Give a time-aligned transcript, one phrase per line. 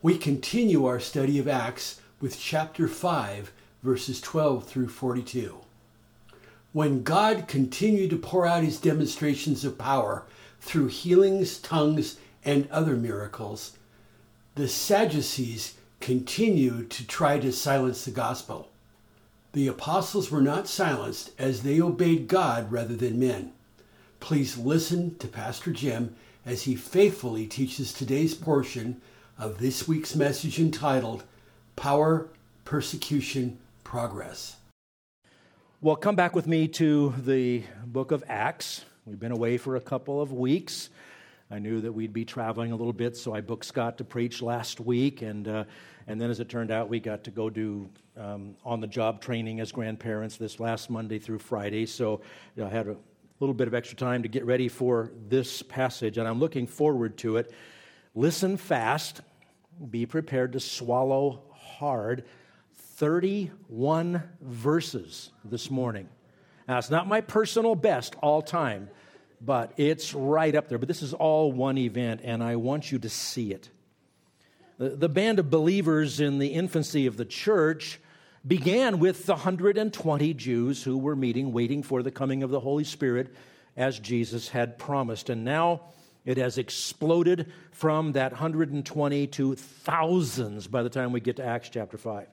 [0.00, 3.52] we continue our study of Acts with chapter 5,
[3.82, 5.58] verses 12 through 42.
[6.72, 10.24] When God continued to pour out his demonstrations of power
[10.60, 13.76] through healings, tongues, and other miracles,
[14.54, 18.70] the Sadducees continued to try to silence the gospel.
[19.52, 23.52] The apostles were not silenced as they obeyed God rather than men.
[24.20, 26.14] Please listen to Pastor Jim
[26.46, 29.00] as he faithfully teaches today's portion
[29.38, 31.22] of this week's message entitled
[31.76, 32.28] Power,
[32.64, 34.56] Persecution, Progress.
[35.80, 38.84] Well, come back with me to the book of Acts.
[39.06, 40.90] We've been away for a couple of weeks.
[41.52, 44.42] I knew that we'd be traveling a little bit, so I booked Scott to preach
[44.42, 45.64] last week, and uh,
[46.08, 49.70] and then as it turned out, we got to go do um, on-the-job training as
[49.70, 51.86] grandparents this last Monday through Friday.
[51.86, 52.22] So
[52.56, 52.96] you know, I had a
[53.38, 57.16] little bit of extra time to get ready for this passage, and I'm looking forward
[57.18, 57.52] to it.
[58.14, 59.20] Listen fast
[59.90, 62.24] be prepared to swallow hard
[62.74, 66.08] 31 verses this morning.
[66.66, 68.90] Now, it's not my personal best all time,
[69.40, 70.78] but it's right up there.
[70.78, 73.70] But this is all one event, and I want you to see it.
[74.78, 78.00] The, the band of believers in the infancy of the church
[78.46, 82.84] began with the 120 Jews who were meeting, waiting for the coming of the Holy
[82.84, 83.34] Spirit
[83.76, 85.30] as Jesus had promised.
[85.30, 85.82] And now,
[86.24, 91.68] it has exploded from that 120 to thousands by the time we get to Acts
[91.68, 92.26] chapter 5.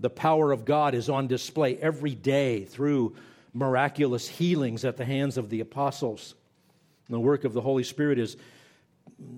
[0.00, 3.16] The power of God is on display every day through
[3.52, 6.34] miraculous healings at the hands of the apostles.
[7.08, 8.36] And The work of the Holy Spirit is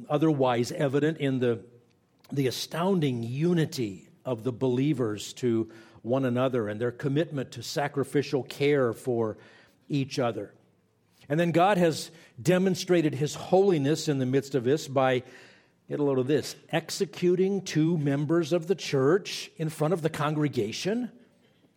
[0.09, 1.61] otherwise evident in the,
[2.31, 5.71] the astounding unity of the believers to
[6.03, 9.37] one another and their commitment to sacrificial care for
[9.89, 10.53] each other.
[11.29, 12.11] And then God has
[12.43, 15.23] demonstrated his holiness in the midst of this by,
[15.89, 20.11] get a load of this, executing two members of the church in front of the
[20.11, 21.11] congregation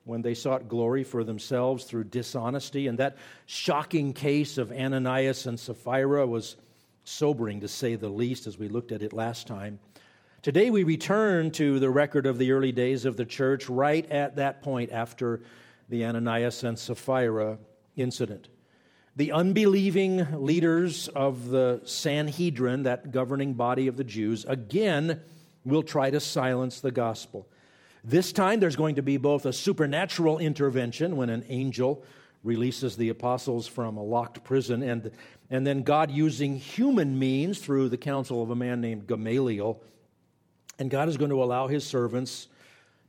[0.06, 2.88] when they sought glory for themselves through dishonesty.
[2.88, 6.56] And that shocking case of Ananias and Sapphira was
[7.04, 9.80] sobering to say the least as we looked at it last time.
[10.42, 14.36] Today we return to the record of the early days of the church right at
[14.36, 15.42] that point after
[15.90, 17.58] the Ananias and Sapphira
[17.96, 18.48] incident.
[19.18, 25.22] The unbelieving leaders of the Sanhedrin, that governing body of the Jews, again
[25.64, 27.48] will try to silence the gospel.
[28.04, 32.04] This time there's going to be both a supernatural intervention when an angel
[32.44, 35.10] releases the apostles from a locked prison, and,
[35.50, 39.82] and then God using human means through the counsel of a man named Gamaliel.
[40.78, 42.50] And God is going to allow his servants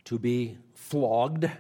[0.05, 1.51] to be flogged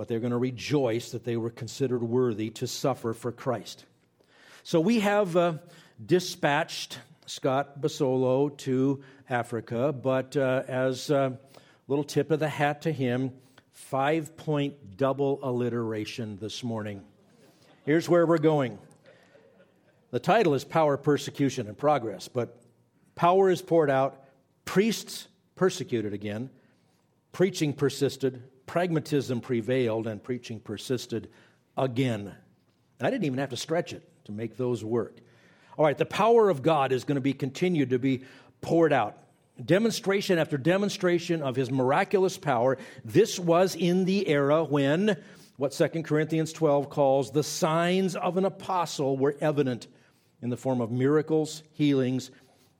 [0.00, 3.84] but they're going to rejoice that they were considered worthy to suffer for Christ.
[4.62, 5.58] So we have uh,
[6.06, 11.38] dispatched Scott Basolo to Africa, but uh, as a
[11.86, 13.32] little tip of the hat to him,
[13.72, 17.02] five point double alliteration this morning.
[17.84, 18.78] Here's where we're going.
[20.12, 22.58] The title is Power, Persecution, and Progress, but
[23.16, 24.24] power is poured out,
[24.64, 26.48] priests persecuted again,
[27.32, 31.28] preaching persisted, pragmatism prevailed and preaching persisted
[31.76, 32.32] again.
[33.00, 35.16] I didn't even have to stretch it to make those work.
[35.76, 38.22] All right, the power of God is going to be continued to be
[38.60, 39.18] poured out.
[39.64, 42.78] Demonstration after demonstration of his miraculous power.
[43.04, 45.16] This was in the era when
[45.56, 49.88] what 2 Corinthians 12 calls the signs of an apostle were evident
[50.42, 52.30] in the form of miracles, healings,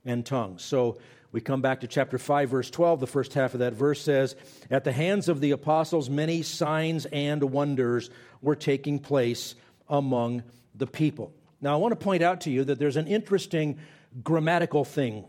[0.05, 0.62] and tongues.
[0.62, 0.99] So
[1.32, 3.00] we come back to chapter 5, verse 12.
[3.00, 4.34] The first half of that verse says,
[4.71, 8.10] At the hands of the apostles, many signs and wonders
[8.42, 9.54] were taking place
[9.88, 10.42] among
[10.74, 11.32] the people.
[11.60, 13.78] Now, I want to point out to you that there's an interesting
[14.24, 15.24] grammatical thing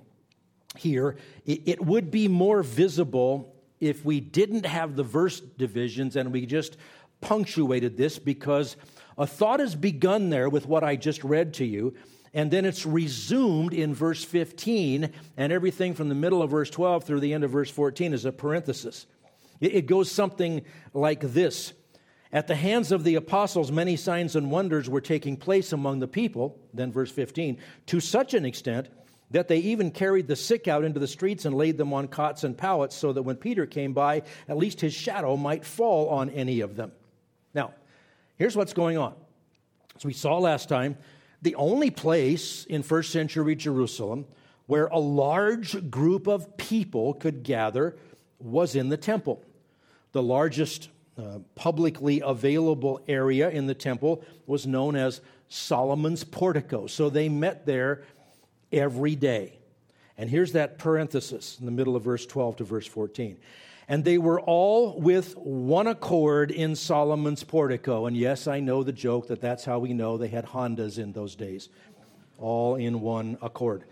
[0.78, 1.18] here.
[1.46, 6.78] It, would be more visible if we didn't have the verse divisions and we just
[7.20, 8.76] punctuated this because
[9.18, 11.94] a thought has begun there with what I just read to you
[12.34, 17.04] and then it's resumed in verse 15, and everything from the middle of verse 12
[17.04, 19.06] through the end of verse 14 is a parenthesis.
[19.60, 20.64] It goes something
[20.94, 21.74] like this
[22.32, 26.08] At the hands of the apostles, many signs and wonders were taking place among the
[26.08, 27.58] people, then verse 15,
[27.88, 28.88] to such an extent
[29.32, 32.44] that they even carried the sick out into the streets and laid them on cots
[32.44, 36.30] and pallets so that when Peter came by, at least his shadow might fall on
[36.32, 36.92] any of them.
[37.54, 37.74] Now,
[38.36, 39.14] here's what's going on.
[39.96, 40.98] As we saw last time,
[41.42, 44.26] the only place in first century Jerusalem
[44.68, 47.98] where a large group of people could gather
[48.40, 49.44] was in the temple.
[50.12, 56.88] The largest uh, publicly available area in the temple was known as Solomon's portico.
[56.88, 58.04] So they met there
[58.72, 59.60] every day.
[60.18, 63.38] And here's that parenthesis in the middle of verse 12 to verse 14.
[63.92, 68.06] And they were all with one accord in Solomon's portico.
[68.06, 71.12] And yes, I know the joke that that's how we know they had Hondas in
[71.12, 71.68] those days,
[72.38, 73.84] all in one accord.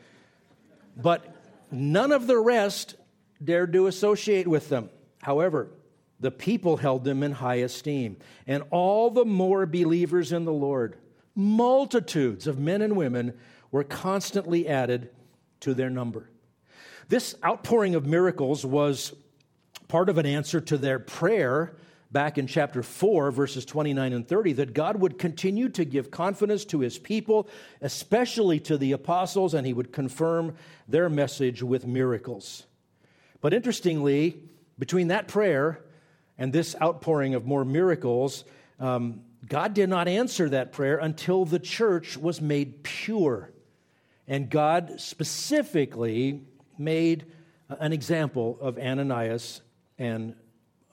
[0.96, 1.36] But
[1.70, 2.96] none of the rest
[3.44, 4.90] dared to associate with them.
[5.22, 5.68] However,
[6.22, 8.16] the people held them in high esteem,
[8.48, 10.96] and all the more believers in the Lord.
[11.36, 13.34] Multitudes of men and women
[13.70, 15.10] were constantly added
[15.60, 16.30] to their number.
[17.10, 19.14] This outpouring of miracles was
[19.90, 21.76] part of an answer to their prayer
[22.12, 26.64] back in chapter 4, verses 29 and 30, that God would continue to give confidence
[26.66, 27.50] to his people,
[27.82, 30.56] especially to the apostles, and he would confirm
[30.88, 32.66] their message with miracles.
[33.42, 34.42] But interestingly,
[34.78, 35.82] between that prayer
[36.38, 38.44] and this outpouring of more miracles,
[38.80, 43.52] um, God did not answer that prayer until the church was made pure.
[44.28, 46.42] And God specifically
[46.78, 47.26] made
[47.68, 49.62] an example of Ananias
[50.00, 50.34] and,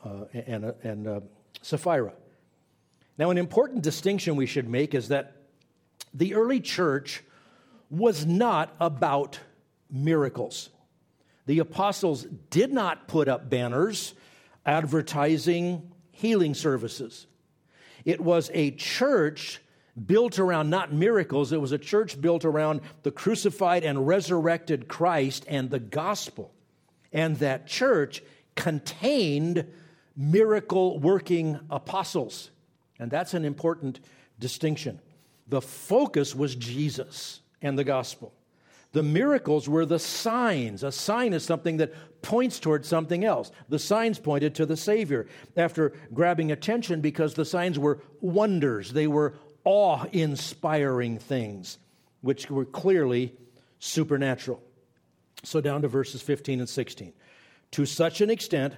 [0.05, 1.21] uh, and, uh, and uh,
[1.63, 2.13] Sapphira.
[3.17, 5.37] Now, an important distinction we should make is that
[6.13, 7.23] the early church
[7.89, 9.39] was not about
[9.91, 10.69] miracles.
[11.47, 14.15] The apostles did not put up banners
[14.67, 17.27] advertising healing services.
[18.05, 19.61] It was a church
[20.05, 25.47] built around not miracles, it was a church built around the crucified and resurrected Christ
[25.49, 26.53] and the gospel.
[27.13, 28.23] And that church
[28.57, 29.67] contained
[30.17, 32.51] miracle working apostles.
[32.99, 34.01] And that's an important
[34.39, 35.01] distinction.
[35.49, 38.33] The focus was Jesus and the gospel.
[38.93, 40.83] The miracles were the signs.
[40.83, 41.93] A sign is something that
[42.23, 43.51] points towards something else.
[43.69, 45.27] The signs pointed to the Savior
[45.57, 48.93] after grabbing attention because the signs were wonders.
[48.93, 51.79] They were awe inspiring things,
[52.23, 53.35] which were clearly
[53.81, 54.63] supernatural.
[55.43, 57.13] So, down to verses 15 and 16.
[57.77, 58.73] To such an extent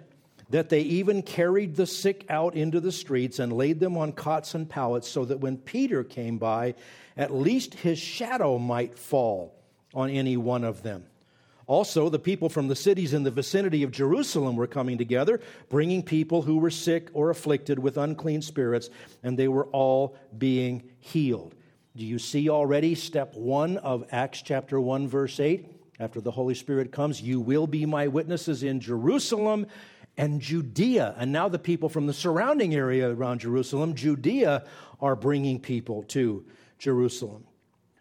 [0.51, 4.57] that they even carried the sick out into the streets and laid them on cots
[4.57, 6.75] and pallets, so that when Peter came by,
[7.17, 9.55] at least his shadow might fall
[9.95, 11.05] on any one of them.
[11.69, 16.03] Also, the people from the cities in the vicinity of Jerusalem were coming together, bringing
[16.03, 18.91] people who were sick or afflicted with unclean spirits,
[19.23, 21.55] and they were all being healed.
[21.95, 25.78] Do you see already step one of Acts chapter 1, verse 8?
[26.01, 29.67] After the Holy Spirit comes, you will be my witnesses in Jerusalem
[30.17, 31.15] and Judea.
[31.19, 34.65] And now the people from the surrounding area around Jerusalem, Judea,
[35.01, 36.45] are bringing people to
[36.79, 37.45] Jerusalem.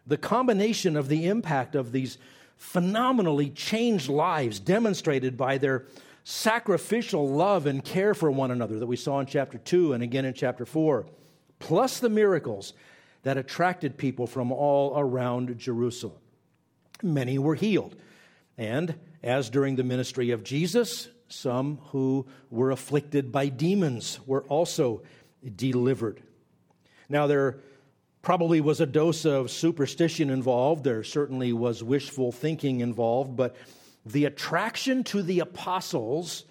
[0.06, 2.18] The combination of the impact of these
[2.56, 5.86] phenomenally changed lives demonstrated by their
[6.24, 10.24] sacrificial love and care for one another that we saw in chapter 2 and again
[10.24, 11.06] in chapter 4,
[11.58, 12.74] plus the miracles
[13.22, 16.18] that attracted people from all around Jerusalem.
[17.02, 17.96] Many were healed.
[18.56, 25.02] And as during the ministry of Jesus, some who were afflicted by demons were also
[25.56, 26.22] delivered.
[27.08, 27.60] Now, there
[28.22, 30.84] probably was a dose of superstition involved.
[30.84, 33.56] There certainly was wishful thinking involved, but
[34.04, 36.44] the attraction to the apostles,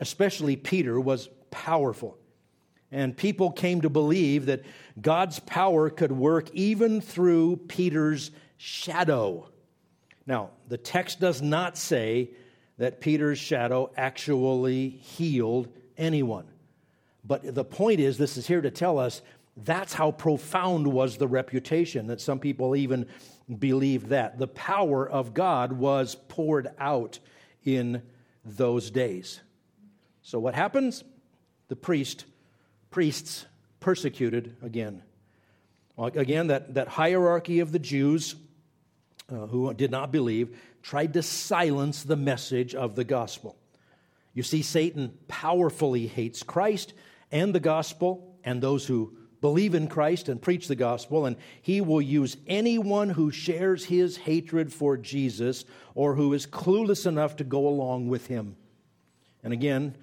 [0.00, 2.16] especially Peter, was powerful.
[2.90, 4.62] And people came to believe that
[5.00, 9.48] God's power could work even through Peter's shadow.
[10.26, 12.30] Now, the text does not say
[12.78, 16.46] that Peter's shadow actually healed anyone.
[17.24, 19.22] But the point is, this is here to tell us
[19.56, 23.06] that's how profound was the reputation that some people even
[23.58, 24.38] believed that.
[24.38, 27.18] The power of God was poured out
[27.64, 28.02] in
[28.44, 29.40] those days.
[30.22, 31.04] So what happens?
[31.68, 32.24] The priest,
[32.90, 33.46] priests
[33.80, 35.02] persecuted again.
[35.96, 38.34] Again, that, that hierarchy of the Jews
[39.28, 43.56] uh, who did not believe tried to silence the message of the gospel.
[44.34, 46.92] You see, Satan powerfully hates Christ
[47.30, 51.80] and the gospel and those who believe in Christ and preach the gospel, and he
[51.80, 55.64] will use anyone who shares his hatred for Jesus
[55.94, 58.56] or who is clueless enough to go along with him.
[59.42, 59.96] And again,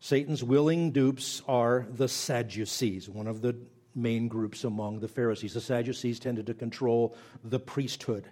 [0.00, 3.56] Satan's willing dupes are the Sadducees, one of the
[3.94, 5.54] main groups among the Pharisees.
[5.54, 8.28] The Sadducees tended to control the priesthood.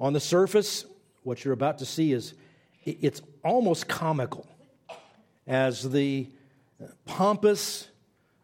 [0.00, 0.86] On the surface,
[1.22, 2.32] what you're about to see is
[2.84, 4.48] it's almost comical
[5.46, 6.26] as the
[6.82, 7.86] uh, pompous,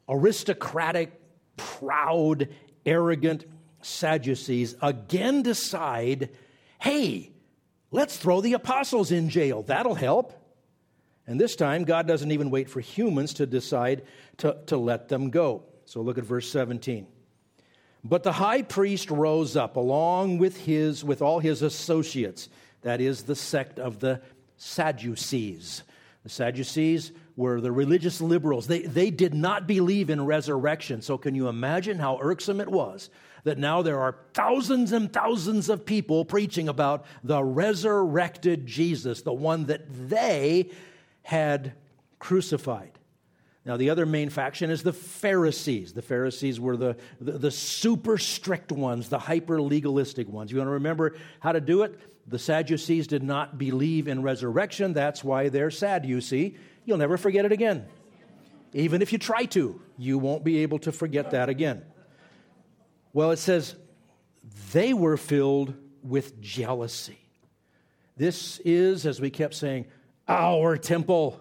[0.09, 1.19] aristocratic,
[1.57, 2.49] proud,
[2.85, 3.47] arrogant
[3.81, 6.31] Sadducees again decide
[6.79, 7.33] hey,
[7.91, 9.63] let's throw the apostles in jail.
[9.63, 10.35] That'll help.
[11.27, 14.03] And this time, God doesn't even wait for humans to decide
[14.39, 15.65] to, to let them go.
[15.87, 17.07] So look at verse 17.
[18.09, 22.49] But the high priest rose up along with his with all his associates.
[22.83, 24.21] That is the sect of the
[24.59, 25.83] Sadducees.
[26.23, 28.69] The Sadducees were the religious liberals.
[28.69, 31.03] They, they did not believe in resurrection.
[31.03, 33.11] So, can you imagine how irksome it was
[33.43, 39.33] that now there are thousands and thousands of people preaching about the resurrected Jesus, the
[39.33, 40.71] one that they
[41.23, 41.73] had
[42.21, 42.93] crucified?
[43.67, 45.93] Now, the other main faction is the Pharisees.
[45.93, 50.53] The Pharisees were the, the, the super strict ones, the hyper legalistic ones.
[50.53, 51.99] You want to remember how to do it?
[52.29, 54.93] The Sadducees did not believe in resurrection.
[54.93, 56.57] That's why they're sad, you see.
[56.85, 57.87] You'll never forget it again.
[58.73, 61.83] Even if you try to, you won't be able to forget that again.
[63.13, 63.75] Well, it says
[64.73, 67.19] they were filled with jealousy.
[68.17, 69.87] This is, as we kept saying,
[70.29, 71.41] our temple.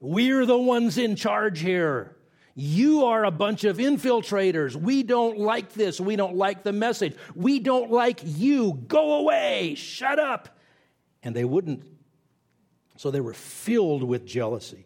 [0.00, 2.16] We're the ones in charge here.
[2.54, 4.74] You are a bunch of infiltrators.
[4.74, 6.00] We don't like this.
[6.00, 7.14] We don't like the message.
[7.34, 8.82] We don't like you.
[8.88, 9.76] Go away.
[9.76, 10.58] Shut up.
[11.22, 11.84] And they wouldn't
[13.00, 14.84] so they were filled with jealousy.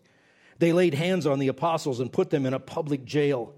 [0.61, 3.57] They laid hands on the apostles and put them in a public jail.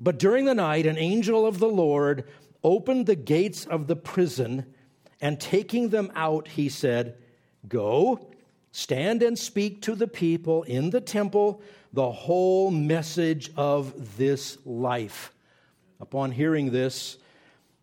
[0.00, 2.24] But during the night, an angel of the Lord
[2.64, 4.64] opened the gates of the prison,
[5.20, 7.18] and taking them out, he said,
[7.68, 8.31] Go,
[8.72, 11.62] stand and speak to the people in the temple
[11.92, 15.32] the whole message of this life.
[16.00, 17.18] Upon hearing this,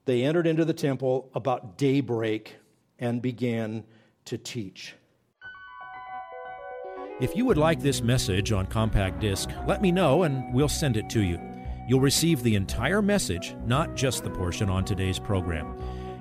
[0.05, 2.55] they entered into the temple about daybreak
[2.97, 3.83] and began
[4.25, 4.95] to teach.
[7.21, 10.97] If you would like this message on compact disc, let me know and we'll send
[10.97, 11.39] it to you.
[11.87, 15.77] You'll receive the entire message, not just the portion on today's program.